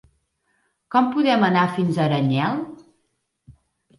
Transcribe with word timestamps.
Com 0.95 1.09
podem 1.17 1.43
anar 1.49 1.65
fins 1.75 1.99
a 1.99 2.03
Aranyel? 2.05 2.57